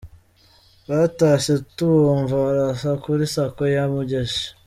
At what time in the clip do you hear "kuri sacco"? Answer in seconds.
3.03-3.63